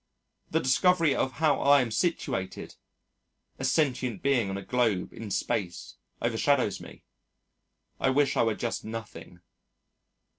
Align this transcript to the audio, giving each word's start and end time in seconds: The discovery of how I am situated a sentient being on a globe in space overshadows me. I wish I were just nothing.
The 0.49 0.59
discovery 0.59 1.13
of 1.13 1.33
how 1.33 1.59
I 1.59 1.79
am 1.81 1.91
situated 1.91 2.75
a 3.59 3.63
sentient 3.63 4.23
being 4.23 4.49
on 4.49 4.57
a 4.57 4.63
globe 4.65 5.13
in 5.13 5.29
space 5.29 5.93
overshadows 6.23 6.79
me. 6.81 7.03
I 7.99 8.09
wish 8.09 8.35
I 8.35 8.41
were 8.41 8.55
just 8.55 8.83
nothing. 8.83 9.41